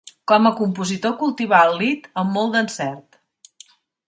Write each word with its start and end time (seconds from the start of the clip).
Com 0.29 0.47
a 0.49 0.51
compositor 0.61 1.13
cultivà 1.19 1.59
el 1.67 1.75
lied 1.83 2.09
amb 2.23 2.35
molt 2.39 2.57
d'encert. 2.57 3.21